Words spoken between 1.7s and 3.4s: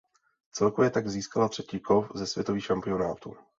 kov ze světových šampionátů.